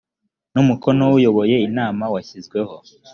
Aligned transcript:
n 0.53 0.55
umukono 0.63 1.01
w 1.09 1.13
uyoboye 1.17 1.55
inama 1.67 2.03
washyizweho 2.13 2.75